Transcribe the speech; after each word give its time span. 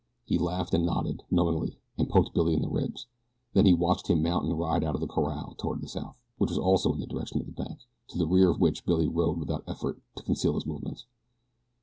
He 0.25 0.39
laughed 0.39 0.73
and 0.73 0.83
nodded, 0.83 1.21
knowingly, 1.29 1.77
and 1.95 2.09
poked 2.09 2.33
Billy 2.33 2.55
in 2.55 2.63
the 2.63 2.67
ribs. 2.69 3.05
Then 3.53 3.67
he 3.67 3.75
watched 3.75 4.07
him 4.07 4.23
mount 4.23 4.45
and 4.45 4.57
ride 4.57 4.83
out 4.83 4.95
of 4.95 4.99
the 4.99 5.05
corral 5.05 5.53
toward 5.59 5.79
the 5.79 5.87
south 5.87 6.17
which 6.39 6.49
was 6.49 6.57
also 6.57 6.91
in 6.91 6.99
the 6.99 7.05
direction 7.05 7.39
of 7.39 7.45
the 7.45 7.51
bank, 7.51 7.81
to 8.07 8.17
the 8.17 8.25
rear 8.25 8.49
of 8.49 8.59
which 8.59 8.83
Billy 8.83 9.07
rode 9.07 9.37
without 9.37 9.63
effort 9.67 10.01
to 10.15 10.23
conceal 10.23 10.55
his 10.55 10.65
movements. 10.65 11.05